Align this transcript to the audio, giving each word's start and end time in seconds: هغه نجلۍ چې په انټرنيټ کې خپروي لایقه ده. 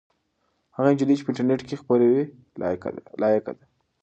هغه 0.75 0.87
نجلۍ 0.93 1.15
چې 1.17 1.23
په 1.25 1.29
انټرنيټ 1.31 1.61
کې 1.67 1.79
خپروي 1.81 2.21
لایقه 3.23 3.51
ده. 3.57 3.63